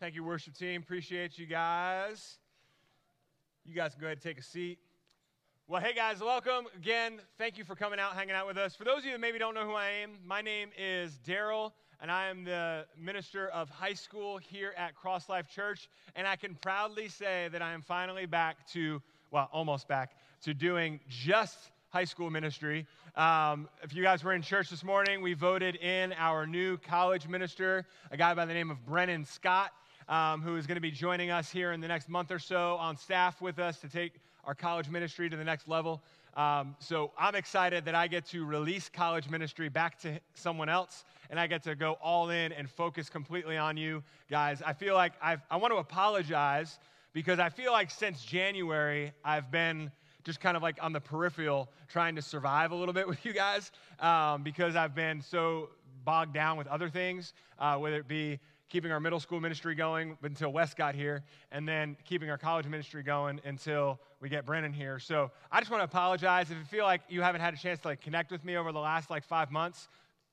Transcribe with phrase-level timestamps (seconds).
[0.00, 0.80] Thank you, worship team.
[0.80, 2.38] Appreciate you guys.
[3.66, 4.78] You guys can go ahead and take a seat.
[5.68, 7.20] Well, hey guys, welcome again.
[7.36, 8.74] Thank you for coming out, hanging out with us.
[8.74, 11.72] For those of you that maybe don't know who I am, my name is Daryl,
[12.00, 15.90] and I am the minister of high school here at Cross Life Church.
[16.16, 20.12] And I can proudly say that I am finally back to, well, almost back
[20.44, 21.58] to doing just
[21.90, 22.86] high school ministry.
[23.16, 27.28] Um, if you guys were in church this morning, we voted in our new college
[27.28, 29.72] minister, a guy by the name of Brennan Scott,
[30.10, 32.74] um, who is going to be joining us here in the next month or so
[32.74, 34.14] on staff with us to take
[34.44, 36.02] our college ministry to the next level.
[36.36, 41.04] Um, so I'm excited that I get to release college ministry back to someone else
[41.30, 44.62] and I get to go all in and focus completely on you guys.
[44.66, 46.78] I feel like I've, I want to apologize
[47.12, 49.92] because I feel like since January, I've been
[50.24, 53.32] just kind of like on the peripheral trying to survive a little bit with you
[53.32, 53.70] guys
[54.00, 55.70] um, because I've been so
[56.04, 58.40] bogged down with other things, uh, whether it be
[58.70, 62.66] keeping our middle school ministry going until Wes got here, and then keeping our college
[62.66, 64.98] ministry going until we get Brennan here.
[64.98, 67.80] So I just want to apologize if you feel like you haven't had a chance
[67.80, 69.88] to like connect with me over the last like five months.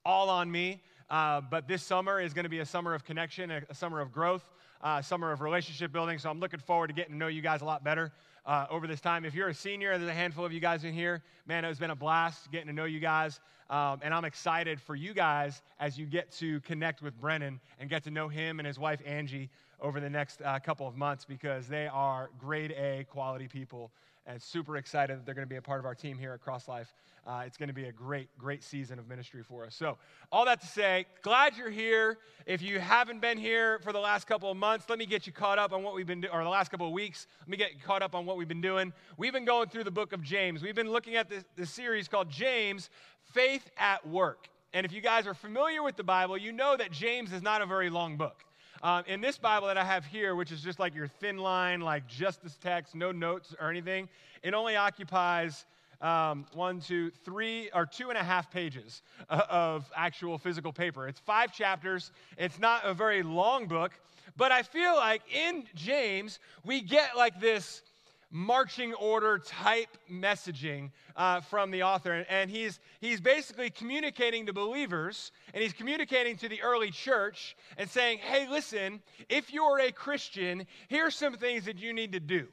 [0.06, 0.82] All on me.
[1.10, 4.02] Uh, but this summer is going to be a summer of connection, a, a summer
[4.02, 4.50] of growth,
[4.82, 6.20] uh, summer of relationship building.
[6.20, 8.12] So I'm looking forward to getting to know you guys a lot better
[8.46, 9.26] uh, over this time.
[9.26, 11.22] If you're a senior, there's a handful of you guys in here.
[11.46, 13.40] Man, it has been a blast getting to know you guys.
[13.70, 17.90] Um, and I'm excited for you guys as you get to connect with Brennan and
[17.90, 19.50] get to know him and his wife, Angie,
[19.82, 23.92] over the next uh, couple of months because they are grade A quality people
[24.28, 26.42] and super excited that they're going to be a part of our team here at
[26.42, 26.94] Cross Life.
[27.26, 29.74] Uh, it's going to be a great, great season of ministry for us.
[29.74, 29.98] So,
[30.32, 32.20] all that to say, glad you're here.
[32.46, 35.34] If you haven't been here for the last couple of months, let me get you
[35.34, 37.58] caught up on what we've been doing, or the last couple of weeks, let me
[37.58, 38.94] get caught up on what we've been doing.
[39.18, 40.62] We've been going through the book of James.
[40.62, 42.90] We've been looking at this, this series called James
[43.34, 44.50] Faith at Work.
[44.74, 47.62] And if you guys are familiar with the Bible, you know that James is not
[47.62, 48.44] a very long book.
[48.84, 51.82] Um, in this Bible that I have here, which is just like your thin line,
[51.82, 54.08] like just this text, no notes or anything,
[54.44, 55.66] it only occupies
[56.00, 61.08] um, one, two, three, or two and a half pages uh, of actual physical paper.
[61.08, 62.12] It's five chapters.
[62.38, 63.94] It's not a very long book,
[64.36, 67.82] but I feel like in James, we get like this
[68.30, 72.26] marching order type messaging uh, from the author.
[72.30, 77.90] And he's, he's basically communicating to believers and he's communicating to the early church and
[77.90, 82.48] saying, hey, listen, if you're a Christian, here's some things that you need to do.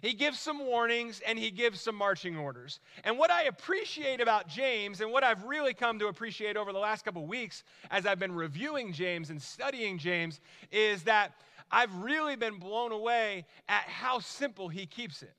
[0.00, 2.78] He gives some warnings and he gives some marching orders.
[3.02, 6.78] And what I appreciate about James, and what I've really come to appreciate over the
[6.78, 11.32] last couple weeks as I've been reviewing James and studying James, is that
[11.70, 15.34] I've really been blown away at how simple he keeps it.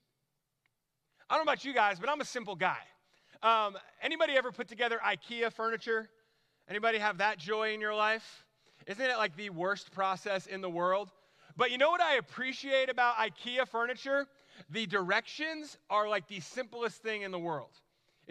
[1.28, 2.78] I don't know about you guys, but I'm a simple guy.
[3.42, 6.08] Um, anybody ever put together IKEA furniture?
[6.68, 8.44] Anybody have that joy in your life?
[8.86, 11.10] Isn't it like the worst process in the world?
[11.56, 14.26] But you know what I appreciate about IKEA furniture?
[14.70, 17.70] The directions are like the simplest thing in the world.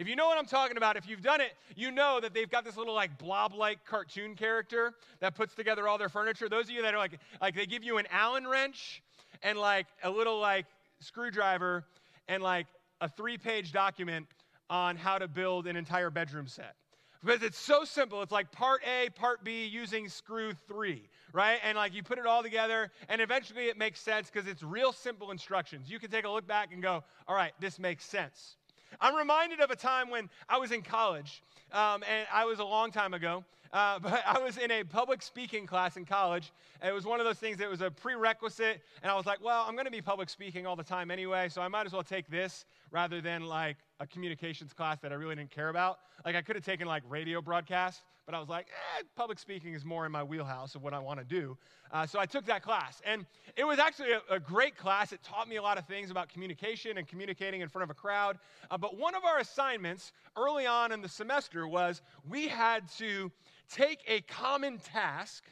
[0.00, 2.50] If you know what I'm talking about, if you've done it, you know that they've
[2.50, 6.48] got this little like blob like cartoon character that puts together all their furniture.
[6.48, 9.02] Those of you that are like, like they give you an Allen wrench
[9.42, 10.64] and like a little like
[11.00, 11.84] screwdriver
[12.28, 12.66] and like
[13.02, 14.26] a three page document
[14.70, 16.76] on how to build an entire bedroom set.
[17.22, 18.22] Because it's so simple.
[18.22, 21.58] It's like part A, part B using screw three, right?
[21.62, 24.94] And like you put it all together, and eventually it makes sense because it's real
[24.94, 25.90] simple instructions.
[25.90, 28.56] You can take a look back and go, all right, this makes sense.
[29.00, 31.42] I'm reminded of a time when I was in college,
[31.72, 35.22] um, and I was a long time ago, uh, but I was in a public
[35.22, 36.52] speaking class in college.
[36.84, 39.64] It was one of those things that was a prerequisite, and I was like, well,
[39.66, 42.02] I'm going to be public speaking all the time anyway, so I might as well
[42.02, 45.98] take this rather than like a communications class that I really didn't care about.
[46.24, 48.66] Like, I could have taken like radio broadcast, but I was like,
[48.98, 51.56] eh, public speaking is more in my wheelhouse of what I want to do.
[51.90, 53.00] Uh, so I took that class.
[53.04, 53.26] And
[53.56, 55.12] it was actually a, a, great class.
[55.12, 57.94] It taught me a lot of things about communication and communicating in front of a
[57.94, 58.38] crowd.
[58.70, 63.32] Uh, but one of our assignments early on in the semester was we had to
[63.70, 65.44] take a common task,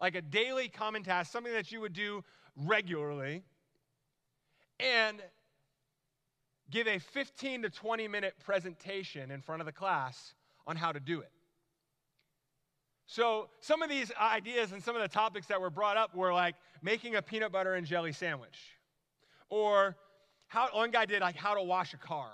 [0.00, 2.24] like a daily common task, something that you would do
[2.56, 3.42] regularly,
[4.78, 5.22] and
[6.70, 10.34] give a 15 to 20 minute presentation in front of the class
[10.66, 11.30] on how to do it.
[13.06, 16.32] So, some of these ideas and some of the topics that were brought up were
[16.32, 18.56] like making a peanut butter and jelly sandwich,
[19.48, 19.96] or
[20.46, 22.30] how one guy did like how to wash a car.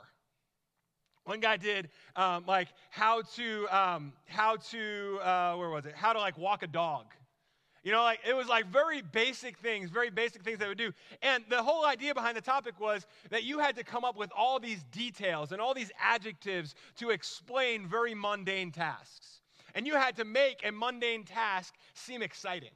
[1.26, 5.94] One guy did um, like how to um, how to uh, where was it?
[5.94, 7.06] How to like walk a dog.
[7.82, 10.92] You know, like it was like very basic things, very basic things they would do.
[11.22, 14.30] And the whole idea behind the topic was that you had to come up with
[14.36, 19.40] all these details and all these adjectives to explain very mundane tasks.
[19.74, 22.70] And you had to make a mundane task seem exciting.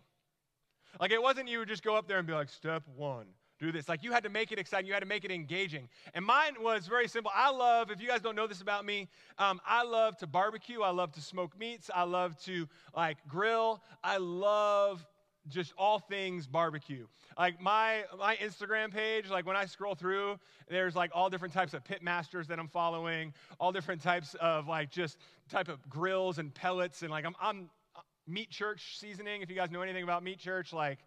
[1.01, 3.27] Like it wasn't you would just go up there and be like, step one,
[3.61, 3.89] do this.
[3.89, 5.89] Like you had to make it exciting, you had to make it engaging.
[6.15, 7.31] And mine was very simple.
[7.35, 9.09] I love, if you guys don't know this about me,
[9.39, 12.67] um, I love to barbecue, I love to smoke meats, I love to
[12.97, 15.07] like grill, I love
[15.49, 17.07] just all things barbecue.
[17.39, 21.75] Like my my Instagram page, like when I scroll through, there's like all different types
[21.75, 25.19] of pit masters that I'm following, all different types of like just
[25.49, 29.43] type of grills and pellets and like I'm I'm uh, meat church seasoning.
[29.43, 30.99] If you guys know anything about meat church, like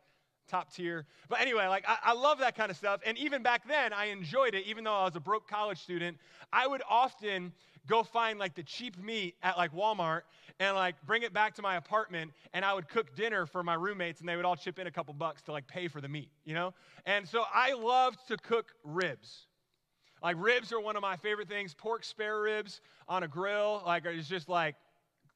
[0.47, 1.05] top tier.
[1.29, 3.01] But anyway, like I, I, love that kind of stuff.
[3.05, 4.65] And even back then, I enjoyed it.
[4.65, 6.17] Even though I was a broke college student,
[6.51, 7.53] I would often
[7.87, 10.21] go find like the cheap meat at like Walmart
[10.59, 13.73] and like bring it back to my apartment and I would cook dinner for my
[13.73, 16.07] roommates and they would all chip in a couple bucks to like pay for the
[16.07, 16.73] meat, you know?
[17.05, 19.47] And so I loved to cook ribs.
[20.21, 21.73] Like ribs are one of my favorite things.
[21.73, 22.79] Pork spare ribs
[23.09, 24.75] on a grill, like it's just like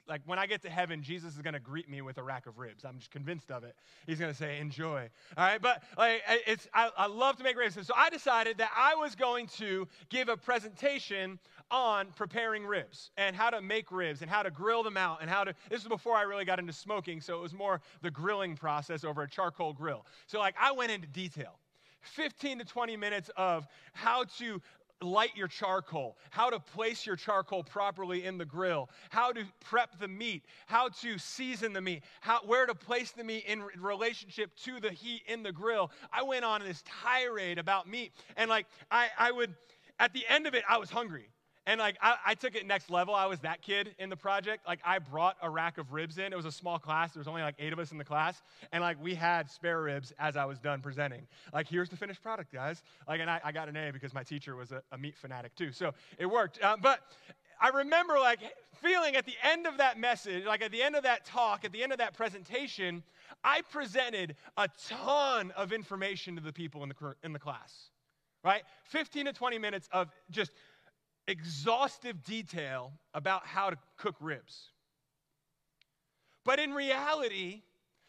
[0.07, 2.47] like when I get to heaven, Jesus is going to greet me with a rack
[2.47, 2.85] of ribs.
[2.85, 3.75] I'm just convinced of it.
[4.05, 7.57] He's going to say, "Enjoy." All right, but like it's I, I love to make
[7.57, 11.39] ribs, so I decided that I was going to give a presentation
[11.69, 15.29] on preparing ribs and how to make ribs and how to grill them out and
[15.29, 15.53] how to.
[15.69, 19.03] This was before I really got into smoking, so it was more the grilling process
[19.03, 20.05] over a charcoal grill.
[20.27, 21.59] So like I went into detail.
[22.01, 24.61] 15 to 20 minutes of how to
[25.01, 29.99] light your charcoal, how to place your charcoal properly in the grill, how to prep
[29.99, 34.55] the meat, how to season the meat, how, where to place the meat in relationship
[34.55, 35.91] to the heat in the grill.
[36.11, 38.11] I went on this tirade about meat.
[38.35, 39.53] And like, I, I would,
[39.99, 41.29] at the end of it, I was hungry.
[41.67, 43.13] And like I, I, took it next level.
[43.13, 44.65] I was that kid in the project.
[44.65, 46.31] Like I brought a rack of ribs in.
[46.31, 47.11] It was a small class.
[47.11, 48.41] There was only like eight of us in the class,
[48.71, 51.27] and like we had spare ribs as I was done presenting.
[51.53, 52.81] Like here's the finished product, guys.
[53.05, 55.55] Like and I, I got an A because my teacher was a, a meat fanatic
[55.55, 56.57] too, so it worked.
[56.63, 57.01] Uh, but
[57.59, 58.39] I remember like
[58.81, 61.73] feeling at the end of that message, like at the end of that talk, at
[61.73, 63.03] the end of that presentation,
[63.43, 67.89] I presented a ton of information to the people in the in the class.
[68.43, 70.51] Right, 15 to 20 minutes of just
[71.27, 74.69] exhaustive detail about how to cook ribs.
[76.43, 77.63] But in reality,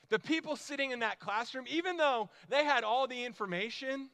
[0.09, 4.09] the people sitting in that classroom, even though they had all the information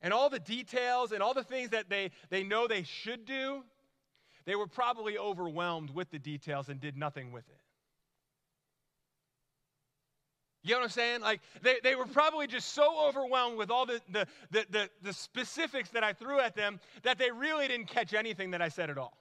[0.00, 3.64] and all the details and all the things that they, they know they should do,
[4.44, 7.57] they were probably overwhelmed with the details and did nothing with it.
[10.62, 11.20] You know what I'm saying?
[11.20, 15.12] Like, they, they were probably just so overwhelmed with all the, the, the, the, the
[15.12, 18.90] specifics that I threw at them that they really didn't catch anything that I said
[18.90, 19.16] at all.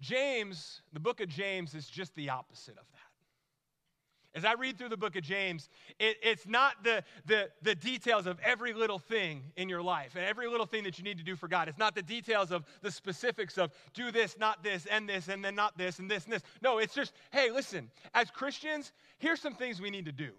[0.00, 3.11] James, the book of James, is just the opposite of that.
[4.34, 5.68] As I read through the book of James,
[5.98, 10.24] it, it's not the, the, the details of every little thing in your life and
[10.24, 11.68] every little thing that you need to do for God.
[11.68, 15.44] It's not the details of the specifics of do this, not this, and this, and
[15.44, 16.42] then not this, and this, and this.
[16.62, 20.30] No, it's just, hey, listen, as Christians, here's some things we need to do.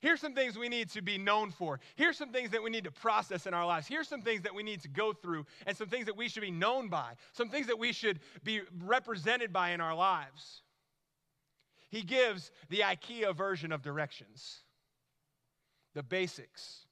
[0.00, 1.80] Here's some things we need to be known for.
[1.94, 3.86] Here's some things that we need to process in our lives.
[3.86, 6.42] Here's some things that we need to go through, and some things that we should
[6.42, 10.62] be known by, some things that we should be represented by in our lives
[11.90, 14.60] he gives the IKEA version of directions
[15.92, 16.86] the basics,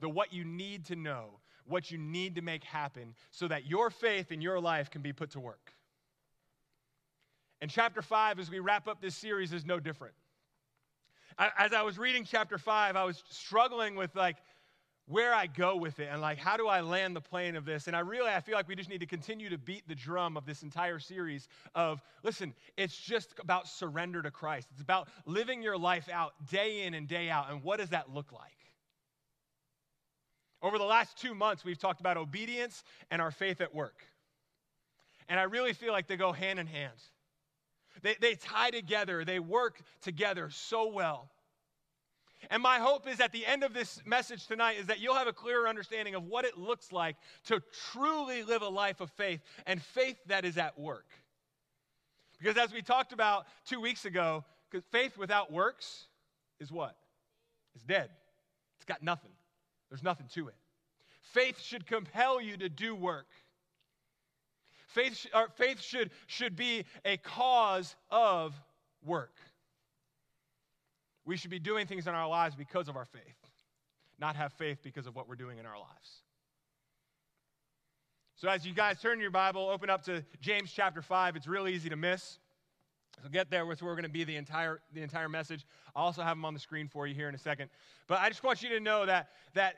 [0.00, 3.90] the what you need to know, what you need to make happen so that your
[3.90, 5.74] faith in your life can be put to work.
[7.60, 10.14] And chapter 5, as we wrap up this series, is no different.
[11.38, 14.36] As I was reading chapter 5, I was struggling with, like,
[15.06, 17.86] where I go with it and like how do I land the plane of this.
[17.86, 20.36] And I really I feel like we just need to continue to beat the drum
[20.36, 24.68] of this entire series of listen, it's just about surrender to Christ.
[24.72, 27.50] It's about living your life out day in and day out.
[27.50, 28.50] And what does that look like?
[30.62, 34.04] Over the last 2 months we've talked about obedience and our faith at work.
[35.28, 36.92] And I really feel like they go hand in hand.
[38.02, 41.31] They, they tie together, they work together so well.
[42.50, 45.26] And my hope is at the end of this message tonight is that you'll have
[45.26, 49.40] a clearer understanding of what it looks like to truly live a life of faith
[49.66, 51.06] and faith that is at work.
[52.38, 54.44] Because as we talked about two weeks ago,
[54.90, 56.06] faith without works
[56.58, 56.96] is what?
[57.74, 58.10] It's dead.
[58.76, 59.30] It's got nothing.
[59.88, 60.54] There's nothing to it.
[61.20, 63.28] Faith should compel you to do work.
[64.88, 68.60] Faith, faith should, should be a cause of
[69.04, 69.36] work.
[71.24, 73.50] We should be doing things in our lives because of our faith,
[74.18, 76.22] not have faith because of what we're doing in our lives.
[78.36, 81.36] So, as you guys turn your Bible, open up to James chapter 5.
[81.36, 82.38] It's real easy to miss.
[83.22, 85.64] So get there with where we're going to be the entire, the entire message.
[85.94, 87.70] I'll also have them on the screen for you here in a second.
[88.08, 89.76] But I just want you to know that, that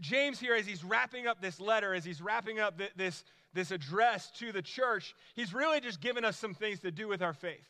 [0.00, 4.30] James here, as he's wrapping up this letter, as he's wrapping up this, this address
[4.32, 7.68] to the church, he's really just given us some things to do with our faith.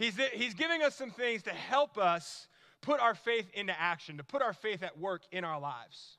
[0.00, 2.48] He's, he's giving us some things to help us
[2.80, 6.16] put our faith into action, to put our faith at work in our lives.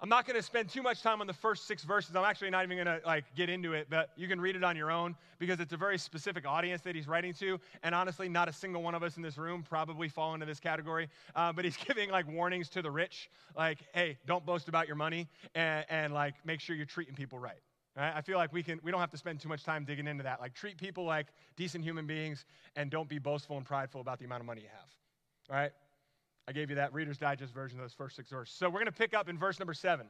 [0.00, 2.16] I'm not going to spend too much time on the first six verses.
[2.16, 4.64] I'm actually not even going to like get into it, but you can read it
[4.64, 7.60] on your own because it's a very specific audience that he's writing to.
[7.82, 10.60] And honestly, not a single one of us in this room probably fall into this
[10.60, 11.10] category.
[11.36, 14.96] Uh, but he's giving like warnings to the rich, like, "Hey, don't boast about your
[14.96, 17.60] money, and, and like make sure you're treating people right."
[17.96, 18.12] Right?
[18.14, 20.24] I feel like we can we don't have to spend too much time digging into
[20.24, 20.40] that.
[20.40, 24.24] Like treat people like decent human beings and don't be boastful and prideful about the
[24.24, 24.88] amount of money you have.
[25.50, 25.72] All right?
[26.46, 28.54] I gave you that Reader's Digest version of those first six verses.
[28.54, 30.06] So we're going to pick up in verse number seven.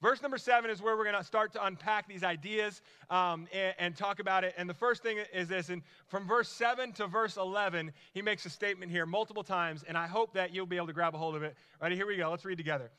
[0.00, 3.74] Verse number seven is where we're going to start to unpack these ideas um, and,
[3.78, 4.54] and, talk about it.
[4.58, 8.44] And the first thing is this, and from verse seven to verse 11, he makes
[8.44, 11.18] a statement here multiple times, and I hope that you'll be able to grab a
[11.18, 11.56] hold of it.
[11.80, 12.28] All right, here we go.
[12.30, 12.90] Let's read together.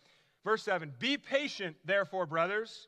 [0.43, 2.87] Verse seven Be patient, therefore, brothers,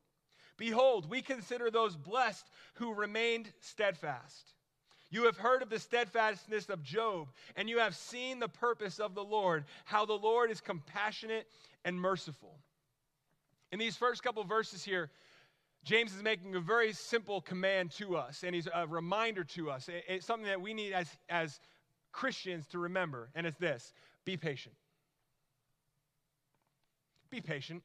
[0.57, 4.53] Behold, we consider those blessed who remained steadfast.
[5.09, 9.13] You have heard of the steadfastness of Job, and you have seen the purpose of
[9.13, 11.47] the Lord, how the Lord is compassionate
[11.83, 12.57] and merciful.
[13.71, 15.09] In these first couple verses here,
[15.83, 19.89] James is making a very simple command to us, and he's a reminder to us.
[20.07, 21.59] It's something that we need as, as
[22.11, 23.93] Christians to remember, and it's this
[24.23, 24.75] be patient.
[27.29, 27.83] Be patient.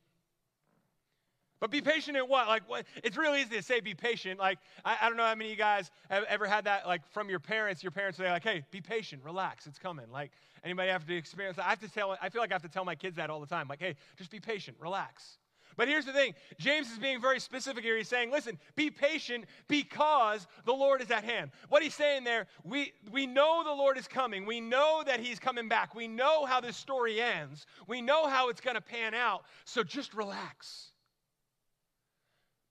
[1.61, 2.49] But be patient in what?
[2.49, 2.85] Like, what?
[3.03, 4.39] It's really easy to say be patient.
[4.39, 7.01] Like, I, I, don't know how many of you guys have ever had that, like,
[7.13, 7.83] from your parents.
[7.83, 10.07] Your parents say, like, hey, be patient, relax, it's coming.
[10.13, 10.33] Like,
[10.65, 11.67] anybody have to experience that?
[11.67, 13.41] I have to tell, I feel like I have to tell my kids that all
[13.41, 13.69] the time.
[13.69, 15.39] Like, hey, just be patient, relax.
[15.77, 17.97] But here's the thing James is being very specific here.
[17.97, 21.51] He's saying, listen, be patient because the Lord is at hand.
[21.69, 24.47] What he's saying there, we, we know the Lord is coming.
[24.47, 25.95] We know that he's coming back.
[25.95, 27.67] We know how this story ends.
[27.87, 29.45] We know how it's going to pan out.
[29.65, 30.93] So just relax.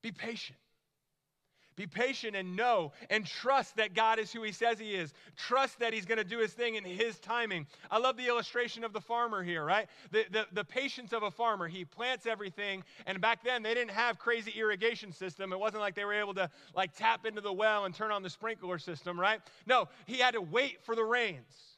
[0.05, 0.59] Be patient.
[1.75, 5.15] Be patient and know and trust that God is who He says He is.
[5.35, 7.65] Trust that He's going to do His thing in His timing.
[7.89, 9.87] I love the illustration of the farmer here, right?
[10.11, 11.67] The, the, the patience of a farmer.
[11.67, 15.51] He plants everything, and back then they didn't have crazy irrigation system.
[15.51, 18.21] It wasn't like they were able to like tap into the well and turn on
[18.21, 19.39] the sprinkler system, right?
[19.65, 21.74] No, he had to wait for the rains.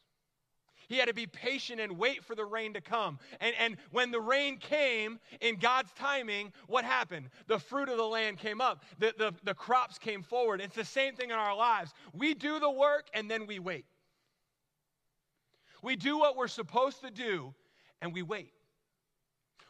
[0.88, 3.20] He had to be patient and wait for the rain to come.
[3.40, 7.30] And, and when the rain came in God's timing, what happened?
[7.48, 10.62] The fruit of the land came up, the, the, the crops came forward.
[10.62, 11.94] It's the same thing in our lives.
[12.14, 13.86] We do the work and then we wait.
[15.84, 17.54] We do what we're supposed to do
[18.02, 18.52] and we wait.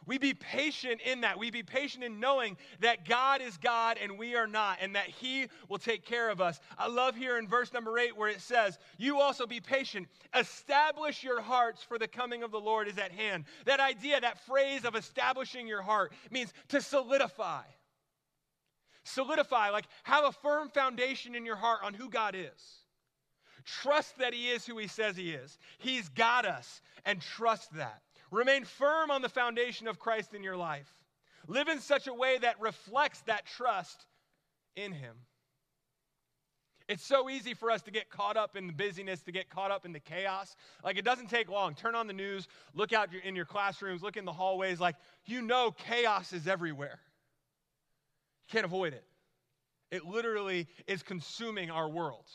[0.08, 1.38] We be patient in that.
[1.38, 5.06] We be patient in knowing that God is God and we are not, and that
[5.06, 6.60] He will take care of us.
[6.78, 10.08] I love here in verse number eight where it says, You also be patient.
[10.34, 13.44] Establish your hearts, for the coming of the Lord is at hand.
[13.66, 17.64] That idea, that phrase of establishing your heart means to solidify.
[19.04, 22.78] Solidify, like have a firm foundation in your heart on who God is.
[23.66, 25.58] Trust that He is who He says He is.
[25.76, 28.00] He's got us, and trust that.
[28.30, 30.88] Remain firm on the foundation of Christ in your life.
[31.46, 34.04] Live in such a way that reflects that trust
[34.76, 35.16] in Him.
[36.88, 39.70] It's so easy for us to get caught up in the busyness, to get caught
[39.70, 40.56] up in the chaos.
[40.82, 41.74] Like, it doesn't take long.
[41.74, 44.80] Turn on the news, look out in your classrooms, look in the hallways.
[44.80, 46.98] Like, you know, chaos is everywhere.
[48.46, 49.04] You can't avoid it.
[49.90, 52.26] It literally is consuming our world.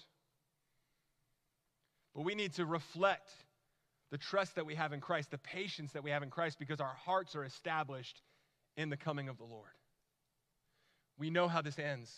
[2.15, 3.29] But we need to reflect
[4.13, 6.79] the trust that we have in Christ, the patience that we have in Christ, because
[6.79, 8.21] our hearts are established
[8.77, 9.71] in the coming of the Lord.
[11.17, 12.15] We know how this ends.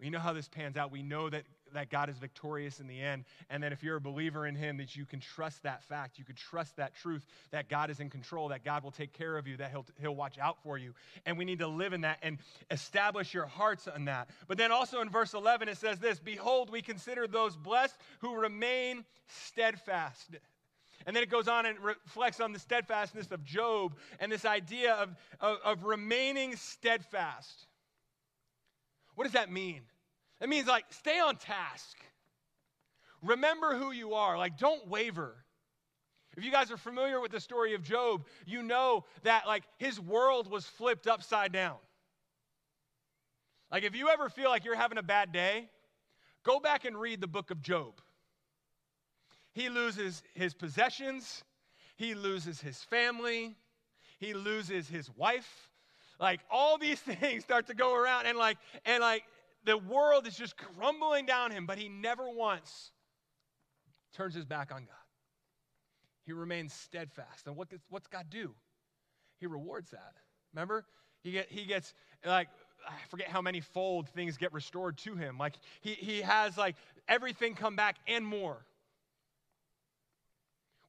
[0.00, 0.90] We know how this pans out.
[0.90, 3.26] We know that, that God is victorious in the end.
[3.48, 6.18] And that if you're a believer in Him, that you can trust that fact.
[6.18, 9.38] You can trust that truth that God is in control, that God will take care
[9.38, 10.94] of you, that He'll, he'll watch out for you.
[11.26, 12.38] And we need to live in that and
[12.72, 14.30] establish your hearts on that.
[14.48, 18.34] But then also in verse 11, it says this Behold, we consider those blessed who
[18.34, 20.30] remain steadfast.
[21.06, 24.94] And then it goes on and reflects on the steadfastness of Job and this idea
[24.94, 27.66] of, of, of remaining steadfast.
[29.14, 29.82] What does that mean?
[30.40, 31.96] It means like stay on task.
[33.22, 34.38] Remember who you are.
[34.38, 35.36] Like don't waver.
[36.36, 39.98] If you guys are familiar with the story of Job, you know that like his
[40.00, 41.76] world was flipped upside down.
[43.70, 45.68] Like if you ever feel like you're having a bad day,
[46.44, 48.00] go back and read the book of Job.
[49.52, 51.42] He loses his possessions,
[51.96, 53.56] he loses his family,
[54.18, 55.68] he loses his wife.
[56.18, 59.24] Like all these things start to go around and like and like
[59.64, 62.92] the world is just crumbling down him, but he never once
[64.14, 64.94] turns his back on God.
[66.24, 67.46] He remains steadfast.
[67.46, 68.54] And what what's God do?
[69.38, 70.14] He rewards that.
[70.52, 70.84] Remember?
[71.22, 72.48] He, get, he gets like
[72.86, 75.38] I forget how many fold things get restored to him.
[75.38, 76.76] Like he, he has like
[77.08, 78.64] everything come back and more.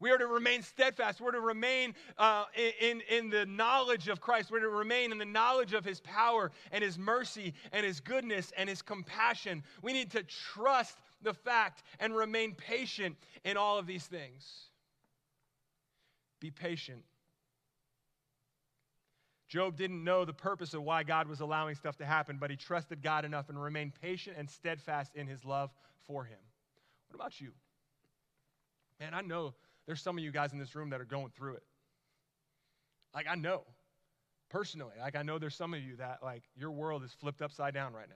[0.02, 1.22] We are to remain steadfast.
[1.22, 2.46] We're to remain uh,
[2.82, 4.50] in, in the knowledge of Christ.
[4.50, 8.52] We're to remain in the knowledge of his power and his mercy and his goodness
[8.58, 9.64] and his compassion.
[9.84, 13.16] We need to trust the fact and remain patient
[13.46, 14.70] in all of these things.
[16.40, 17.04] Be patient.
[19.48, 22.56] Job didn't know the purpose of why God was allowing stuff to happen, but he
[22.56, 25.70] trusted God enough and remained patient and steadfast in his love
[26.08, 26.40] for him.
[27.10, 27.52] What about you?
[29.00, 29.54] Man, I know
[29.92, 31.64] there's some of you guys in this room that are going through it.
[33.14, 33.64] Like, I know
[34.50, 37.74] personally, like, I know there's some of you that, like, your world is flipped upside
[37.74, 38.16] down right now.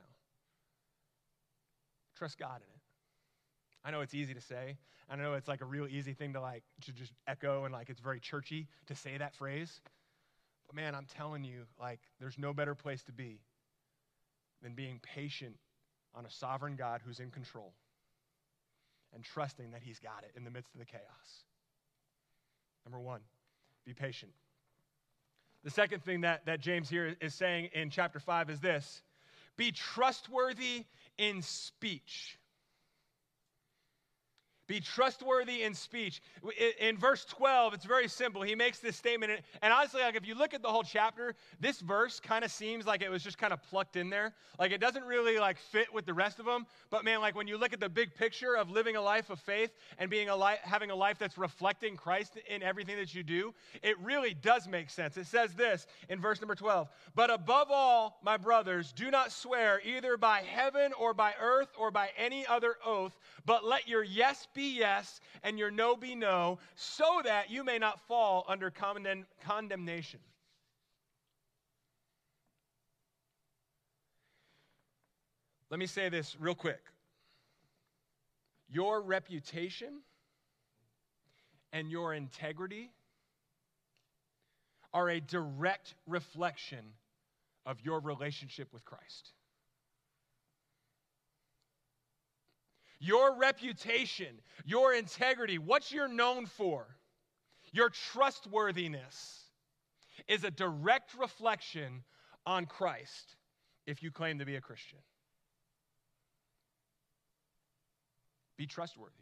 [2.17, 2.81] Trust God in it.
[3.83, 4.77] I know it's easy to say.
[5.09, 7.89] I know it's like a real easy thing to like to just echo and like
[7.89, 9.81] it's very churchy to say that phrase.
[10.67, 13.41] But man, I'm telling you, like there's no better place to be
[14.63, 15.57] than being patient
[16.15, 17.73] on a sovereign God who's in control
[19.13, 21.43] and trusting that he's got it in the midst of the chaos.
[22.85, 23.21] Number one,
[23.85, 24.31] be patient.
[25.63, 29.01] The second thing that, that James here is saying in chapter 5 is this
[29.57, 30.85] be trustworthy
[31.17, 32.37] in speech.
[34.67, 36.21] Be trustworthy in speech.
[36.79, 38.41] In verse 12, it's very simple.
[38.41, 39.39] He makes this statement.
[39.61, 42.85] And honestly, like if you look at the whole chapter, this verse kind of seems
[42.87, 44.33] like it was just kind of plucked in there.
[44.57, 46.65] Like it doesn't really like fit with the rest of them.
[46.89, 49.39] But man, like when you look at the big picture of living a life of
[49.39, 53.21] faith and being a life, having a life that's reflecting Christ in everything that you
[53.21, 53.53] do,
[53.83, 55.17] it really does make sense.
[55.17, 56.89] It says this in verse number 12.
[57.13, 61.91] But above all, my brothers, do not swear either by heaven or by earth or
[61.91, 66.57] by any other oath, but let your yes be yes and your no be no,
[66.73, 70.19] so that you may not fall under condemn- condemnation.
[75.69, 76.81] Let me say this real quick.
[78.69, 79.99] Your reputation
[81.71, 82.89] and your integrity
[84.93, 86.85] are a direct reflection
[87.65, 89.34] of your relationship with Christ.
[92.99, 96.85] Your reputation, your integrity, what you're known for,
[97.71, 99.43] your trustworthiness
[100.27, 102.03] is a direct reflection
[102.45, 103.35] on Christ
[103.85, 104.99] if you claim to be a Christian.
[108.57, 109.13] Be trustworthy.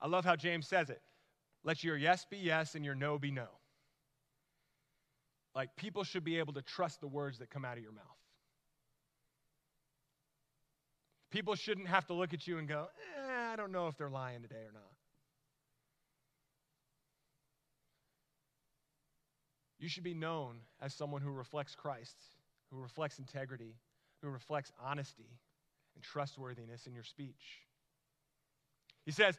[0.00, 1.00] I love how James says it.
[1.64, 3.46] Let your yes be yes and your no be no.
[5.54, 8.04] Like people should be able to trust the words that come out of your mouth.
[11.32, 12.88] People shouldn't have to look at you and go,
[13.26, 14.82] eh, I don't know if they're lying today or not.
[19.80, 22.16] You should be known as someone who reflects Christ,
[22.70, 23.74] who reflects integrity,
[24.20, 25.30] who reflects honesty
[25.94, 27.62] and trustworthiness in your speech.
[29.06, 29.36] He says,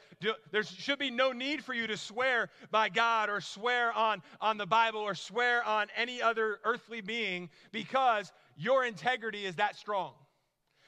[0.51, 4.57] there should be no need for you to swear by God or swear on, on
[4.57, 10.13] the Bible or swear on any other earthly being because your integrity is that strong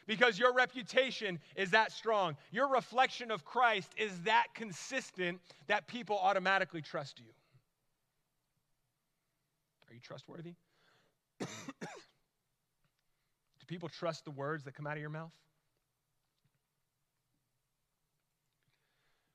[0.08, 2.38] because your reputation is that strong.
[2.52, 7.26] Your reflection of Christ is that consistent that people automatically trust you.
[9.90, 10.54] Are you trustworthy?
[11.40, 11.48] Do
[13.68, 15.34] people trust the words that come out of your mouth?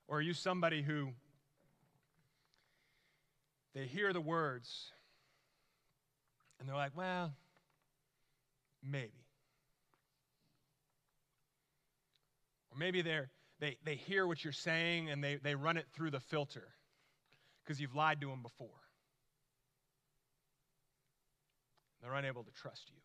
[0.07, 1.09] Or are you somebody who
[3.73, 4.91] they hear the words
[6.61, 7.33] and they're like, well,
[8.83, 9.20] maybe.
[12.71, 13.29] Or maybe they're,
[13.59, 16.67] they, they hear what you're saying and they, they run it through the filter
[17.63, 18.69] because you've lied to them before.
[22.01, 22.97] They're unable to trust you.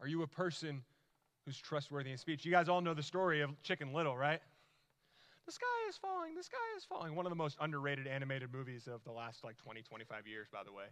[0.00, 0.82] Are you a person
[1.46, 2.44] who's trustworthy in speech?
[2.44, 4.40] You guys all know the story of Chicken Little, right?
[5.46, 7.14] The sky is falling, the sky is falling.
[7.14, 10.62] One of the most underrated animated movies of the last like 20, 25 years, by
[10.64, 10.84] the way.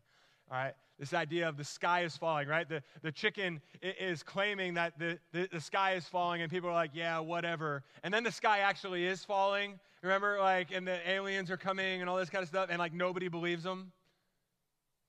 [0.51, 2.69] All right, this idea of the sky is falling, right?
[2.69, 6.75] The, the chicken is claiming that the, the, the sky is falling, and people are
[6.75, 7.85] like, yeah, whatever.
[8.03, 9.79] And then the sky actually is falling.
[10.03, 12.93] Remember, like, and the aliens are coming and all this kind of stuff, and like
[12.93, 13.93] nobody believes him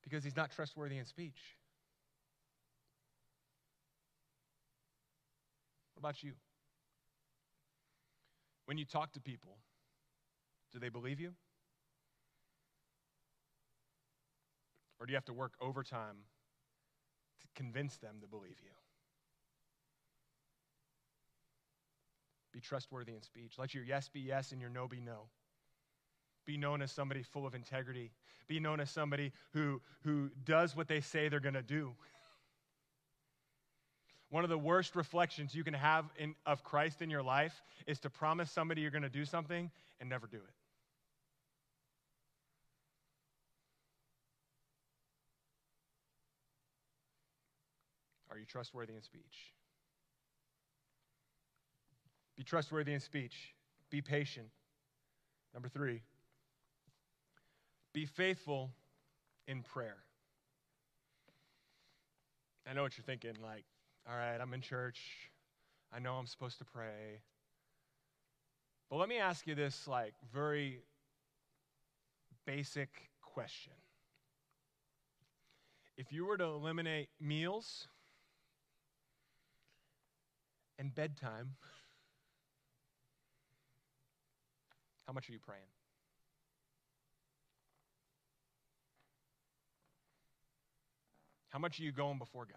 [0.04, 1.39] because he's not trustworthy in speech.
[5.95, 6.34] What about you?
[8.65, 9.58] When you talk to people,
[10.71, 11.34] do they believe you?
[15.02, 16.18] Or do you have to work overtime
[17.42, 18.70] to convince them to believe you?
[22.54, 23.54] Be trustworthy in speech.
[23.58, 25.24] Let your yes be yes and your no be no.
[26.46, 28.12] Be known as somebody full of integrity.
[28.48, 31.94] Be known as somebody who, who does what they say they're going to do.
[34.30, 38.00] One of the worst reflections you can have in, of Christ in your life is
[38.02, 40.54] to promise somebody you're going to do something and never do it.
[48.32, 49.54] Are you trustworthy in speech?
[52.38, 53.54] Be trustworthy in speech.
[53.89, 54.48] Be patient.
[55.54, 56.02] Number three,
[57.94, 58.72] be faithful
[59.48, 59.98] in prayer.
[62.70, 63.65] I know what you're thinking, like,
[64.10, 65.02] all right, I'm in church.
[65.94, 67.20] I know I'm supposed to pray.
[68.89, 70.80] But let me ask you this, like, very
[72.46, 72.89] basic
[73.22, 73.74] question.
[75.98, 77.88] If you were to eliminate meals
[80.82, 81.52] and bedtime,
[85.06, 85.62] how much are you praying?
[91.50, 92.56] How much are you going before God?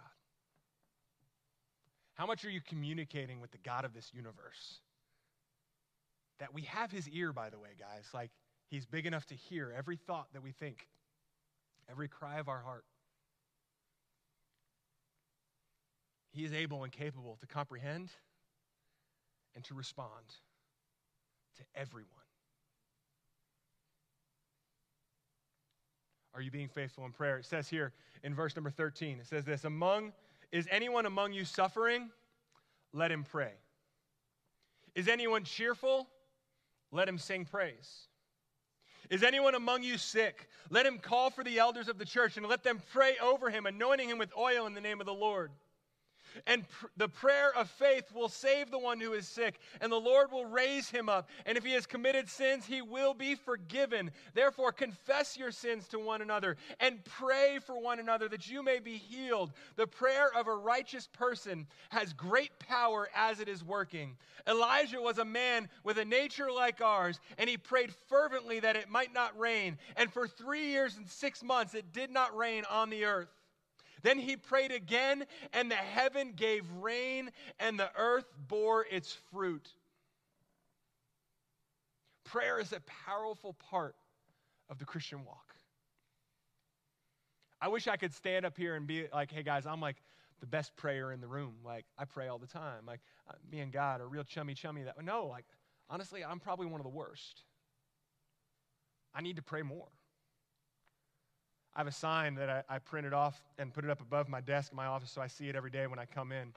[2.15, 4.81] How much are you communicating with the God of this universe?
[6.39, 8.07] That we have his ear, by the way, guys.
[8.15, 8.31] Like,
[8.69, 10.87] he's big enough to hear every thought that we think,
[11.91, 12.85] every cry of our heart.
[16.35, 18.11] He is able and capable to comprehend
[19.55, 20.11] and to respond
[21.59, 22.11] to everyone.
[26.35, 27.39] Are you being faithful in prayer?
[27.39, 27.93] It says here
[28.25, 30.13] in verse number 13, it says this Among
[30.51, 32.11] is anyone among you suffering?
[32.93, 33.53] Let him pray.
[34.97, 36.09] Is anyone cheerful?
[36.91, 38.09] Let him sing praise.
[39.09, 40.49] Is anyone among you sick?
[40.69, 43.67] Let him call for the elders of the church and let them pray over him,
[43.67, 45.53] anointing him with oil in the name of the Lord.
[46.47, 49.97] And pr- the prayer of faith will save the one who is sick, and the
[49.97, 51.29] Lord will raise him up.
[51.47, 54.11] And if he has committed sins, he will be forgiven.
[54.35, 58.79] Therefore, confess your sins to one another and pray for one another that you may
[58.79, 59.53] be healed.
[59.77, 64.17] The prayer of a righteous person has great power as it is working.
[64.47, 68.91] Elijah was a man with a nature like ours, and he prayed fervently that it
[68.91, 69.79] might not rain.
[69.97, 73.29] And for three years and six months, it did not rain on the earth.
[74.05, 79.67] Then he prayed again, and the heaven gave rain, and the earth bore its fruit.
[82.23, 83.97] Prayer is a powerful part
[84.69, 85.57] of the Christian walk.
[87.63, 89.97] I wish I could stand up here and be like, hey guys, I'm like
[90.41, 91.55] the best prayer in the room.
[91.65, 92.85] Like, I pray all the time.
[92.87, 94.83] Like, uh, me and God are real chummy chummy.
[94.83, 95.47] That No, like,
[95.89, 97.45] honestly, I'm probably one of the worst.
[99.15, 99.89] I need to pray more.
[101.77, 104.41] I have a sign that I, I, printed off and put it up above my
[104.41, 106.53] desk in my office so I see it every day when I come in.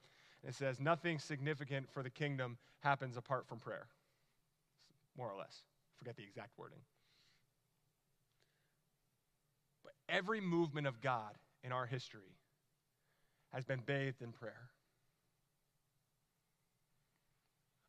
[0.48, 3.88] It says, Nothing significant for the kingdom happens apart from prayer.
[5.18, 5.64] More or less.
[5.98, 6.78] Forget the exact wording.
[9.84, 12.38] But every movement of God in our history
[13.54, 14.70] has been bathed in prayer.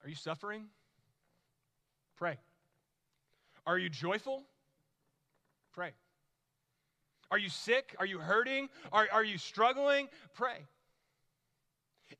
[0.02, 0.64] Are you suffering?
[2.16, 2.38] Pray.
[3.66, 4.44] Are you joyful?
[5.74, 5.92] Pray.
[7.30, 7.94] Are you sick?
[7.98, 8.68] Are you hurting?
[8.92, 10.08] Are, are you struggling?
[10.34, 10.64] Pray.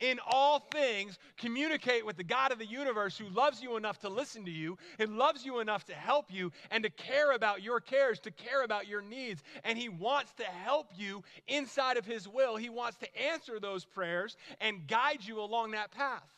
[0.01, 4.09] In all things, communicate with the God of the universe who loves you enough to
[4.09, 7.81] listen to you, and loves you enough to help you, and to care about your
[7.81, 9.43] cares, to care about your needs.
[9.65, 12.57] And He wants to help you inside of His will.
[12.57, 16.38] He wants to answer those prayers and guide you along that path.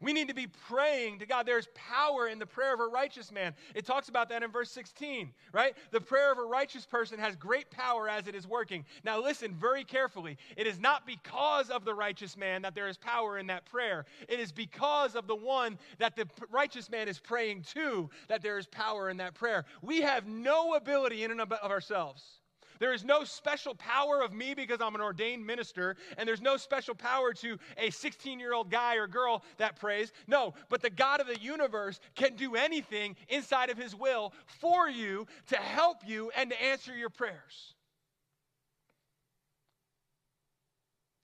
[0.00, 1.46] We need to be praying to God.
[1.46, 3.54] There's power in the prayer of a righteous man.
[3.74, 5.74] It talks about that in verse 16, right?
[5.92, 8.84] The prayer of a righteous person has great power as it is working.
[9.04, 10.36] Now, listen very carefully.
[10.56, 14.04] It is not because of the righteous man that there is power in that prayer,
[14.28, 18.58] it is because of the one that the righteous man is praying to that there
[18.58, 19.64] is power in that prayer.
[19.82, 22.40] We have no ability in and of ourselves.
[22.84, 26.58] There is no special power of me because I'm an ordained minister, and there's no
[26.58, 30.12] special power to a 16 year old guy or girl that prays.
[30.26, 34.86] No, but the God of the universe can do anything inside of his will for
[34.86, 37.72] you to help you and to answer your prayers.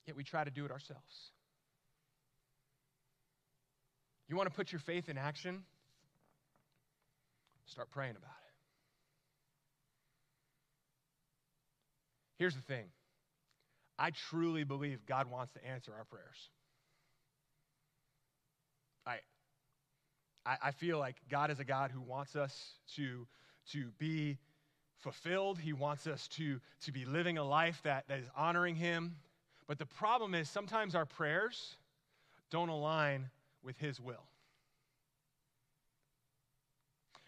[0.07, 1.31] Yet we try to do it ourselves.
[4.31, 5.63] You want to put your faith in action?
[7.67, 8.40] Start praying about it.
[12.41, 12.87] Here's the thing
[13.99, 16.49] I truly believe God wants to answer our prayers.
[19.07, 19.17] I,
[20.47, 23.27] I, I feel like God is a God who wants us to,
[23.73, 24.39] to be
[25.01, 25.59] fulfilled.
[25.59, 29.17] He wants us to, to be living a life that, that is honoring Him.
[29.69, 31.77] But the problem is sometimes our prayers
[32.51, 33.29] don't align
[33.63, 34.25] with His will.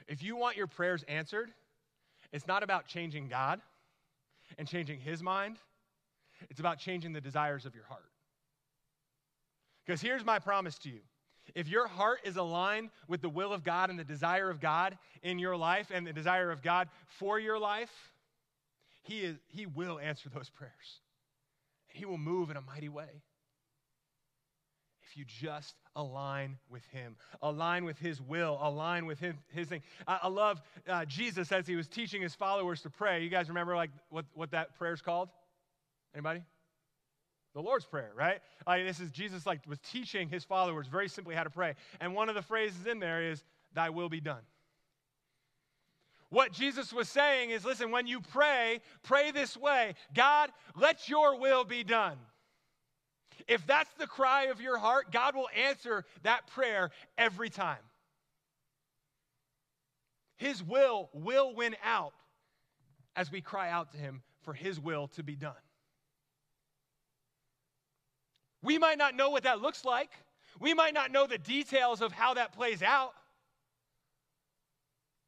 [0.08, 1.50] If you want your prayers answered,
[2.32, 3.60] it's not about changing God
[4.58, 5.56] and changing His mind,
[6.50, 8.10] it's about changing the desires of your heart.
[9.84, 11.00] Because here's my promise to you
[11.54, 14.96] if your heart is aligned with the will of God and the desire of God
[15.22, 16.88] in your life and the desire of God
[17.18, 17.90] for your life,
[19.02, 21.00] He, is, he will answer those prayers.
[21.90, 23.22] And He will move in a mighty way.
[25.12, 29.82] If you just align with Him, align with His will, align with His, his thing.
[30.06, 33.22] I, I love uh, Jesus as He was teaching His followers to pray.
[33.22, 35.28] You guys remember like what, what that prayer is called?
[36.14, 36.42] Anybody?
[37.54, 38.40] the Lord's Prayer, right?
[38.66, 41.74] Like this is Jesus like was teaching his followers very simply how to pray.
[42.00, 43.44] And one of the phrases in there is,
[43.74, 44.40] Thy will be done.
[46.30, 51.38] What Jesus was saying is, listen, when you pray, pray this way God, let your
[51.38, 52.16] will be done.
[53.48, 57.78] If that's the cry of your heart, God will answer that prayer every time.
[60.36, 62.14] His will will win out
[63.14, 65.52] as we cry out to Him for His will to be done.
[68.62, 70.10] We might not know what that looks like.
[70.60, 73.12] We might not know the details of how that plays out,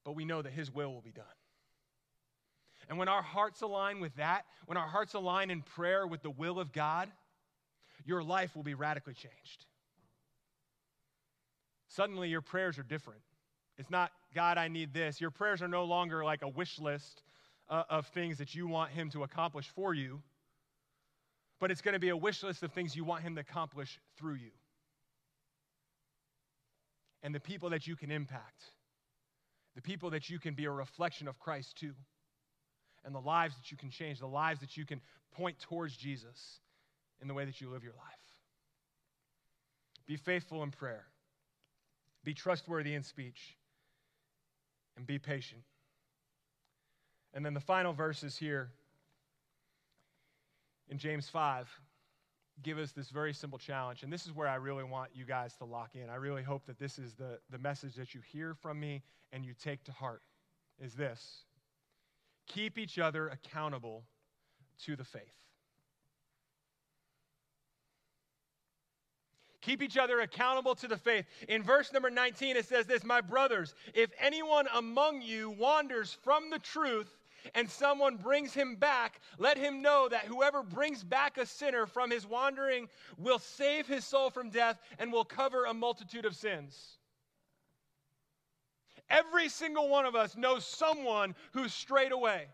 [0.05, 1.25] but we know that His will will be done.
[2.89, 6.31] And when our hearts align with that, when our hearts align in prayer with the
[6.31, 7.11] will of God,
[8.05, 9.67] your life will be radically changed.
[11.89, 13.21] Suddenly, your prayers are different.
[13.79, 15.21] It's not, God, I need this.
[15.21, 17.23] Your prayers are no longer like a wish list
[17.69, 20.23] uh, of things that you want Him to accomplish for you
[21.65, 23.99] but it's going to be a wish list of things you want Him to accomplish
[24.19, 24.51] through you.
[27.23, 28.65] And the people that you can impact,
[29.75, 31.93] the people that you can be a reflection of Christ to,
[33.05, 35.01] and the lives that you can change, the lives that you can
[35.33, 36.61] point towards Jesus
[37.21, 38.25] in the way that you live your life.
[40.07, 41.07] Be faithful in prayer,
[42.25, 43.57] be trustworthy in speech,
[44.97, 45.63] and be patient.
[47.33, 48.71] And then the final verses here
[50.89, 51.69] in James 5
[52.63, 54.03] give us this very simple challenge.
[54.03, 56.09] And this is where I really want you guys to lock in.
[56.09, 59.45] I really hope that this is the, the message that you hear from me and
[59.45, 60.23] you take to heart
[60.79, 61.45] is this.
[62.47, 64.05] Keep each other accountable
[64.85, 65.44] to the faith.
[69.65, 71.25] Keep each other accountable to the faith.
[71.49, 76.51] In verse number 19, it says this My brothers, if anyone among you wanders from
[76.51, 77.17] the truth
[77.55, 82.11] and someone brings him back, let him know that whoever brings back a sinner from
[82.11, 86.99] his wandering will save his soul from death and will cover a multitude of sins.
[89.09, 92.49] Every single one of us knows someone who's strayed away.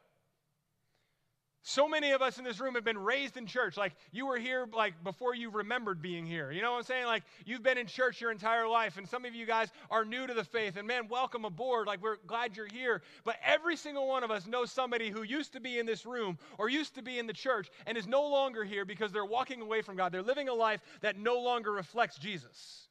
[1.62, 3.76] So many of us in this room have been raised in church.
[3.76, 6.50] Like you were here like before you remembered being here.
[6.50, 7.04] You know what I'm saying?
[7.04, 10.26] Like you've been in church your entire life and some of you guys are new
[10.26, 11.86] to the faith and man, welcome aboard.
[11.86, 13.02] Like we're glad you're here.
[13.24, 16.38] But every single one of us knows somebody who used to be in this room
[16.56, 19.60] or used to be in the church and is no longer here because they're walking
[19.60, 20.12] away from God.
[20.12, 22.88] They're living a life that no longer reflects Jesus.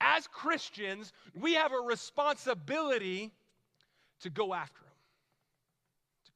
[0.00, 3.30] As Christians, we have a responsibility
[4.22, 4.91] to go after them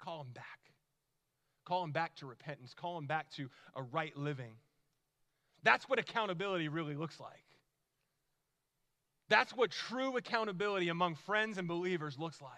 [0.07, 0.45] call them back.
[1.65, 2.73] Call them back to repentance.
[2.75, 4.55] Call them back to a right living.
[5.65, 7.43] That's what accountability really looks like.
[9.29, 12.51] That's what true accountability among friends and believers looks like.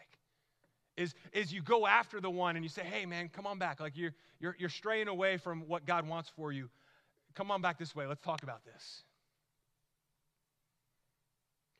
[0.98, 3.80] Is, is you go after the one and you say, hey man, come on back.
[3.80, 6.68] Like you're, you're, you're straying away from what God wants for you.
[7.34, 8.06] Come on back this way.
[8.06, 9.04] Let's talk about this.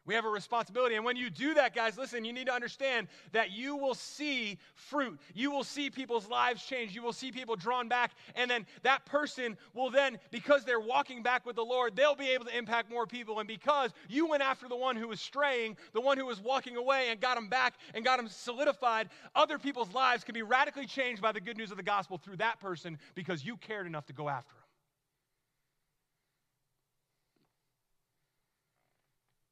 [0.09, 0.95] We have a responsibility.
[0.95, 4.57] And when you do that, guys, listen, you need to understand that you will see
[4.75, 5.21] fruit.
[5.35, 6.95] You will see people's lives change.
[6.95, 8.13] You will see people drawn back.
[8.35, 12.31] And then that person will then, because they're walking back with the Lord, they'll be
[12.31, 13.39] able to impact more people.
[13.39, 16.77] And because you went after the one who was straying, the one who was walking
[16.77, 20.87] away and got them back and got them solidified, other people's lives can be radically
[20.87, 24.07] changed by the good news of the gospel through that person because you cared enough
[24.07, 24.58] to go after them.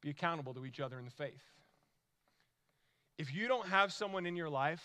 [0.01, 1.43] Be accountable to each other in the faith.
[3.17, 4.83] If you don't have someone in your life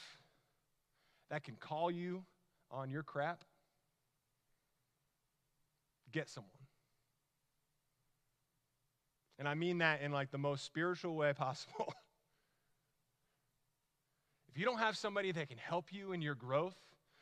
[1.31, 2.25] that can call you
[2.71, 3.45] on your crap,
[6.11, 6.51] get someone.
[9.39, 11.93] And I mean that in like the most spiritual way possible.
[14.49, 16.77] if you don't have somebody that can help you in your growth,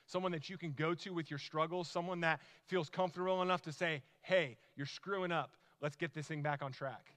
[0.07, 3.73] someone that you can go to with your struggles, someone that feels comfortable enough to
[3.73, 7.13] say, hey, you're screwing up, let's get this thing back on track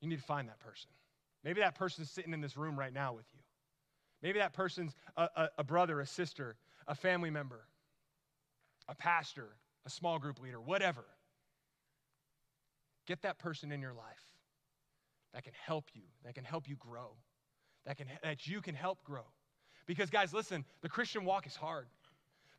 [0.00, 0.90] You need to find that person.
[1.44, 3.40] Maybe that person's sitting in this room right now with you.
[4.22, 7.60] Maybe that person's a, a, a brother, a sister, a family member,
[8.88, 9.48] a pastor,
[9.86, 11.04] a small group leader, whatever.
[13.06, 14.22] Get that person in your life
[15.32, 17.16] that can help you, that can help you grow,
[17.86, 19.24] that, can, that you can help grow.
[19.86, 21.86] Because, guys, listen, the Christian walk is hard.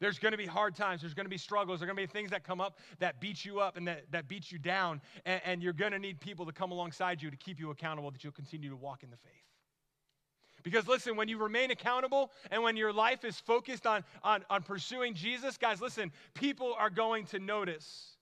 [0.02, 1.02] There's going to be hard times.
[1.02, 1.80] There's going to be struggles.
[1.80, 4.28] There's going to be things that come up that beat you up and that, that
[4.28, 5.00] beat you down.
[5.26, 8.10] And, and you're going to need people to come alongside you to keep you accountable
[8.10, 9.32] that you'll continue to walk in the faith.
[10.64, 14.64] Because listen, when you remain accountable and when your life is focused on, on, on
[14.64, 18.18] pursuing Jesus, guys, listen, people are going to notice.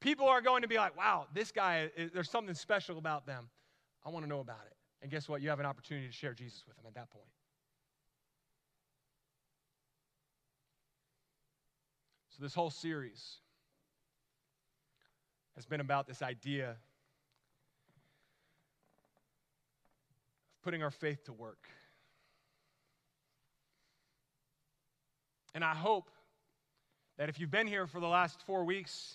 [0.00, 3.48] People are going to be like, wow, this guy, there's something special about them.
[4.04, 4.76] I want to know about it.
[5.00, 5.40] And guess what?
[5.40, 7.24] You have an opportunity to share Jesus with them at that point.
[12.36, 13.36] So, this whole series
[15.54, 16.76] has been about this idea of
[20.64, 21.68] putting our faith to work.
[25.54, 26.10] And I hope
[27.18, 29.14] that if you've been here for the last four weeks,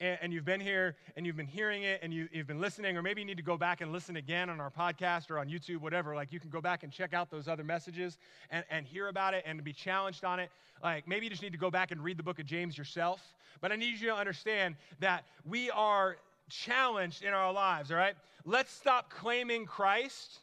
[0.00, 2.96] and, and, you've been here and you've been hearing it and you, have been listening,
[2.96, 5.48] or maybe you need to go back and listen again on our podcast or on
[5.48, 6.14] YouTube, whatever.
[6.14, 8.18] Like you can go back and check out those other messages
[8.50, 10.50] and, and hear about it and be challenged on it.
[10.82, 13.22] Like maybe you just need to go back and read the book of James yourself.
[13.60, 16.16] But I need you to understand that we are
[16.50, 18.14] challenged in our lives, all right?
[18.44, 20.40] Let's stop claiming Christ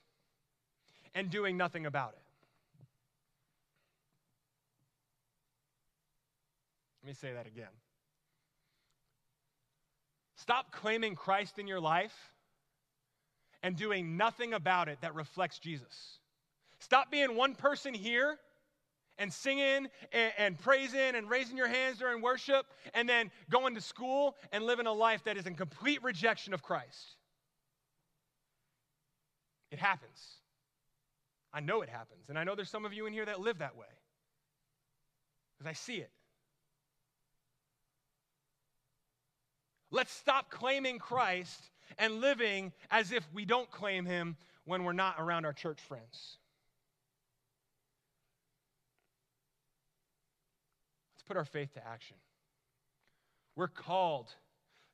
[1.15, 2.19] and doing nothing about it.
[7.03, 7.67] Let me say that again.
[10.43, 12.13] Stop claiming Christ in your life
[13.63, 16.19] and doing nothing about it that reflects Jesus.
[16.79, 18.37] Stop being one person here
[19.17, 23.79] and singing and, and, praising and raising your hands during worship and then going to
[23.79, 27.15] school and living a life that is in complete rejection of Christ.
[29.71, 30.41] It happens.
[31.53, 32.27] I know it happens.
[32.27, 33.87] And I know there's some of you in here that live that way
[35.57, 36.11] because I see it.
[39.93, 45.17] Let's stop claiming Christ and living as if we don't claim him when we're not
[45.19, 46.37] around our church friends.
[51.13, 52.17] Let's put our faith to action.
[53.55, 54.33] We're called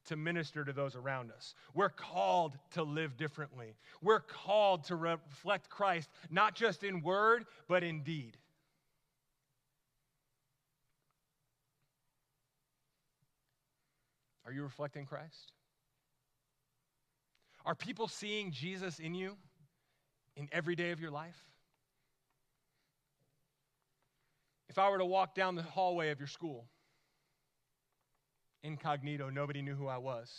[0.08, 1.56] to minister to those around us.
[1.74, 3.76] We're called to live differently.
[4.02, 8.36] We're called to reflect Christ, not just in word, but in deed.
[14.50, 15.52] Are you reflecting Christ?
[17.68, 19.38] Are people seeing Jesus in you
[20.36, 21.38] in every day of your life?
[24.68, 26.66] If I were to walk down the hallway of your school,
[28.64, 30.32] incognito, nobody knew who I was,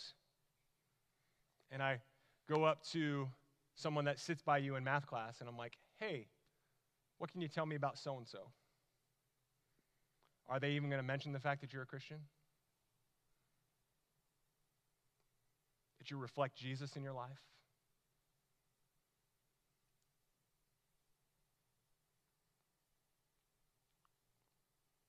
[1.71, 2.01] and I
[2.49, 3.29] go up to
[3.75, 6.27] someone that sits by you in math class and I'm like, hey,
[7.17, 8.39] what can you tell me about so and so?
[10.49, 12.17] Are they even going to mention the fact that you're a Christian?
[16.01, 17.29] That you reflect Jesus in your life?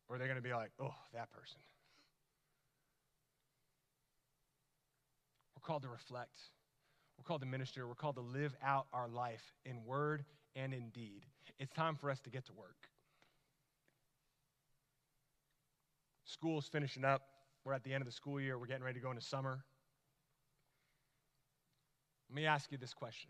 [0.07, 1.57] Or are they going to be like, oh, that person?
[5.57, 6.37] We're called to reflect.
[7.17, 7.89] We're called to minister.
[7.89, 11.23] We're called to live out our life in word and in deed.
[11.59, 12.77] It's time for us to get to work.
[16.27, 17.23] School's finishing up.
[17.65, 18.59] We're at the end of the school year.
[18.59, 19.65] We're getting ready to go into summer.
[22.33, 23.29] Let me ask you this question.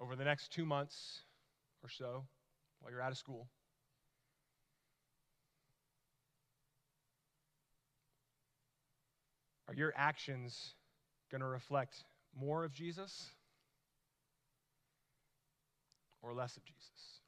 [0.00, 1.20] Over the next two months
[1.82, 2.24] or so,
[2.80, 3.46] while you're out of school,
[9.68, 10.72] are your actions
[11.30, 12.04] going to reflect
[12.34, 13.26] more of Jesus
[16.22, 17.21] or less of Jesus?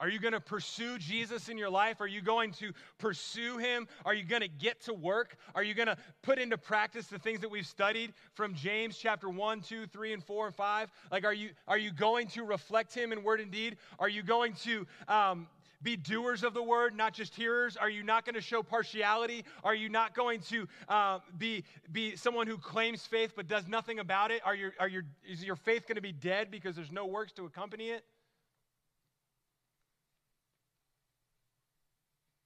[0.00, 2.00] Are you going to pursue Jesus in your life?
[2.00, 3.86] Are you going to pursue him?
[4.04, 5.36] Are you going to get to work?
[5.54, 9.28] Are you going to put into practice the things that we've studied from James chapter
[9.28, 10.90] 1, 2, 3, and 4 and 5?
[11.10, 13.76] Like, are you, are you going to reflect him in word and deed?
[13.98, 15.46] Are you going to um,
[15.84, 17.76] be doers of the word, not just hearers?
[17.76, 19.44] Are you not going to show partiality?
[19.62, 24.00] Are you not going to uh, be, be someone who claims faith but does nothing
[24.00, 24.40] about it?
[24.44, 27.32] Are your, are your, is your faith going to be dead because there's no works
[27.32, 28.04] to accompany it?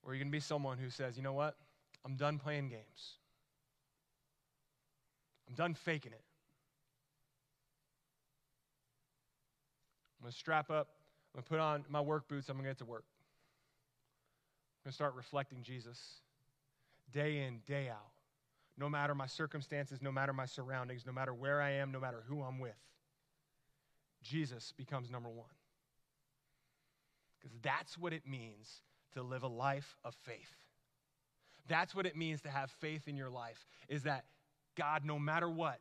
[0.09, 1.55] Or are you going to be someone who says, you know what?
[2.03, 3.19] I'm done playing games.
[5.47, 6.25] I'm done faking it.
[10.19, 10.89] I'm going to strap up.
[11.35, 12.49] I'm going to put on my work boots.
[12.49, 13.05] I'm going to get to work.
[14.79, 16.01] I'm going to start reflecting Jesus
[17.13, 18.09] day in, day out.
[18.79, 22.23] no matter my circumstances, no matter my surroundings, no matter where I am, no matter
[22.29, 22.73] who I'm with.
[24.23, 25.47] Jesus becomes number one.
[27.39, 28.81] Because that's what it means
[29.15, 30.55] to live a life of faith.
[31.69, 34.25] That's what it means to have faith in your life, is that
[34.77, 35.79] God, no matter what,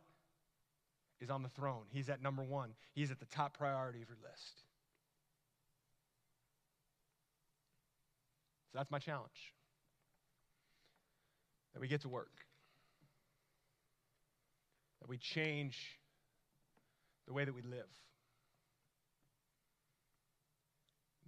[1.20, 1.84] is on the throne.
[1.90, 4.62] He's at number one, He's at the top priority of your list.
[8.72, 9.54] So that's my challenge.
[11.72, 12.32] That we get to work.
[15.00, 15.76] That we change
[17.26, 17.88] the way that we live.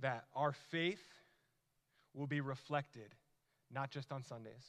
[0.01, 1.03] That our faith
[2.15, 3.15] will be reflected
[3.73, 4.67] not just on Sundays,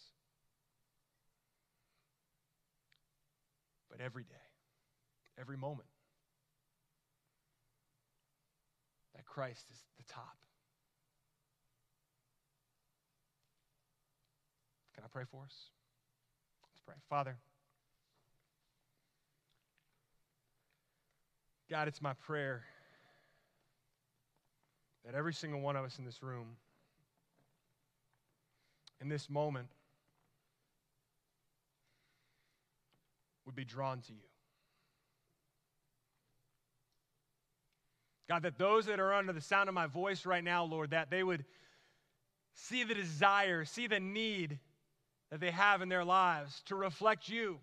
[3.90, 4.36] but every day,
[5.40, 5.88] every moment.
[9.16, 10.38] That Christ is the top.
[14.96, 15.56] Can I pray for us?
[16.72, 16.96] Let's pray.
[17.10, 17.38] Father,
[21.70, 22.64] God, it's my prayer
[25.06, 26.58] that every single one of us in this room,
[29.02, 29.68] in this moment,
[33.46, 34.20] would be drawn to you.
[38.30, 41.10] God, that those that are under the sound of my voice right now, Lord, that
[41.10, 41.44] they would
[42.54, 44.60] see the desire, see the need
[45.32, 47.60] that they have in their lives to reflect you,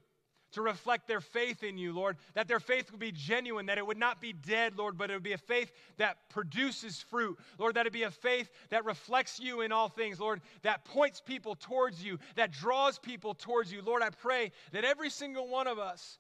[0.53, 3.86] to reflect their faith in you, Lord, that their faith would be genuine, that it
[3.86, 7.38] would not be dead, Lord, but it would be a faith that produces fruit.
[7.59, 11.20] Lord, that it be a faith that reflects you in all things, Lord, that points
[11.20, 13.82] people towards you, that draws people towards you.
[13.82, 16.18] Lord, I pray that every single one of us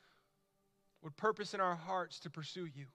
[1.02, 2.86] would purpose in our hearts to pursue you.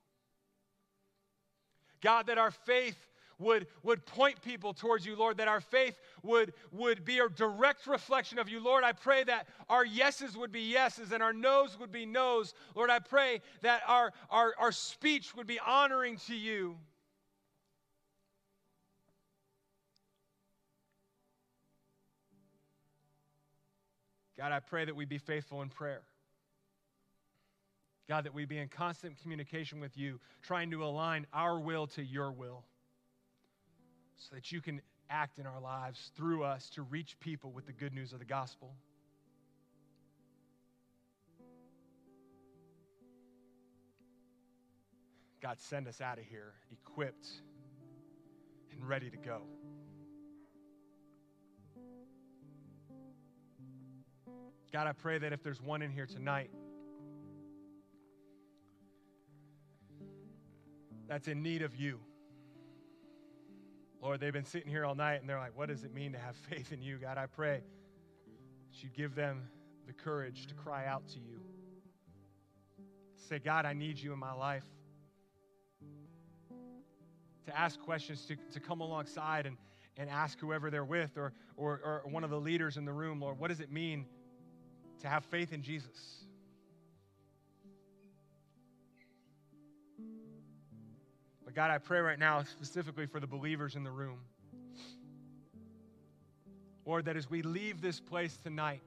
[2.01, 2.97] God, that our faith
[3.43, 7.85] would, would point people towards you, Lord, that our faith would, would be a direct
[7.85, 8.63] reflection of you.
[8.63, 12.53] Lord, I pray that our yeses would be yeses and our noes would be noes.
[12.75, 16.77] Lord, I pray that our, our, our speech would be honoring to you.
[24.37, 26.01] God, I pray that we be faithful in prayer.
[28.09, 32.03] God, that we be in constant communication with you, trying to align our will to
[32.03, 32.65] your will
[34.17, 37.73] so that you can act in our lives through us to reach people with the
[37.73, 38.73] good news of the gospel.
[45.41, 47.27] God, send us out of here equipped
[48.71, 49.41] and ready to go.
[54.71, 56.49] God, I pray that if there's one in here tonight
[61.07, 61.99] that's in need of you,
[64.03, 66.17] Lord, they've been sitting here all night and they're like, what does it mean to
[66.17, 66.97] have faith in you?
[66.97, 67.61] God, I pray
[68.69, 69.47] that you give them
[69.87, 71.39] the courage to cry out to you.
[73.15, 74.65] Say, God, I need you in my life.
[77.45, 79.55] To ask questions, to, to come alongside and,
[79.95, 83.21] and ask whoever they're with or, or, or one of the leaders in the room,
[83.21, 84.05] Lord, what does it mean
[85.01, 86.25] to have faith in Jesus?
[91.53, 94.17] But God, I pray right now specifically for the believers in the room.
[96.83, 98.81] Lord, that as we leave this place tonight,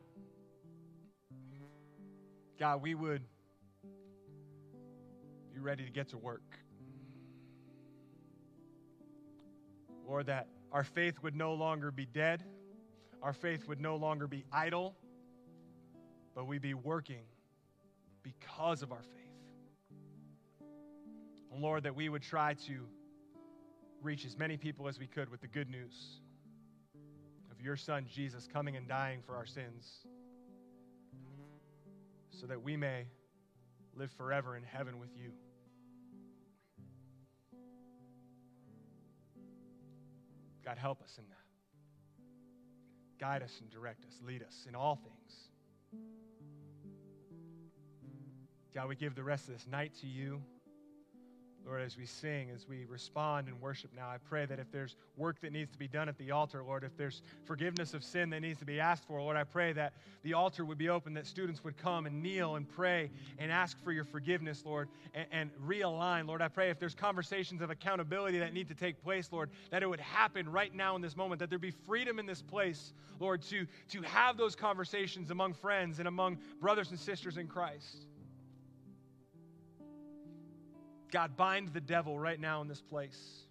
[2.59, 3.23] God, we would
[5.55, 6.43] be ready to get to work.
[10.05, 12.43] Lord, that our faith would no longer be dead,
[13.23, 14.97] our faith would no longer be idle,
[16.35, 17.23] but we'd be working
[18.25, 19.26] because of our faith.
[21.57, 22.87] And Lord, that we would try to
[24.03, 26.21] reach as many people as we could with the good news
[27.51, 30.05] of your Son, Jesus, coming and dying for our sins
[32.31, 33.07] so that we may
[33.95, 35.31] live forever in heaven with you.
[40.63, 41.37] God, help us in that.
[43.19, 46.03] Guide us and direct us, lead us in all things.
[48.75, 50.43] God, we give the rest of this night to you.
[51.67, 54.95] Lord, as we sing, as we respond and worship now, I pray that if there's
[55.17, 58.31] work that needs to be done at the altar, Lord, if there's forgiveness of sin
[58.31, 61.13] that needs to be asked for, Lord, I pray that the altar would be open,
[61.15, 65.27] that students would come and kneel and pray and ask for your forgiveness, Lord, and,
[65.33, 66.29] and realign.
[66.29, 69.83] Lord, I pray if there's conversations of accountability that need to take place, Lord, that
[69.83, 72.93] it would happen right now in this moment, that there be freedom in this place,
[73.19, 78.07] Lord, to, to have those conversations among friends and among brothers and sisters in Christ.
[81.13, 83.47] God, bind the devil right now in this place.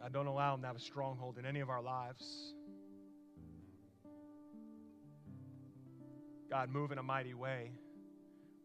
[0.00, 2.54] God, don't allow him to have a stronghold in any of our lives.
[6.50, 7.72] God, move in a mighty way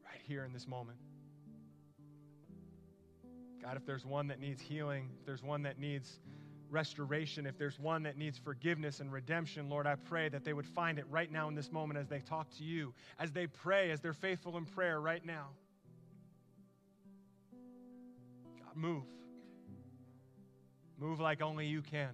[0.06, 0.98] right here in this moment.
[3.62, 6.20] God, if there's one that needs healing, if there's one that needs
[6.70, 10.66] restoration, if there's one that needs forgiveness and redemption, Lord, I pray that they would
[10.66, 13.92] find it right now in this moment as they talk to you, as they pray,
[13.92, 15.48] as they're faithful in prayer right now.
[18.60, 19.04] God, move.
[20.98, 22.10] Move like only you can.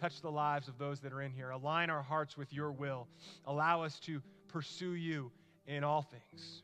[0.00, 1.50] Touch the lives of those that are in here.
[1.50, 3.06] Align our hearts with your will.
[3.46, 5.30] Allow us to pursue you
[5.66, 6.62] in all things.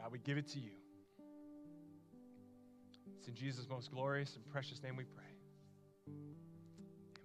[0.00, 0.70] God, we give it to you.
[3.18, 5.24] It's in Jesus' most glorious and precious name we pray.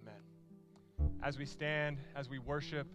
[0.02, 1.10] Amen.
[1.22, 2.86] As we stand, as we worship,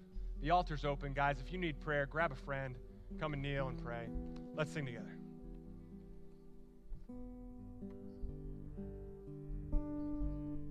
[0.42, 1.14] the altar's open.
[1.14, 2.76] Guys, if you need prayer, grab a friend,
[3.20, 4.08] come and kneel and pray.
[4.56, 5.21] Let's sing together.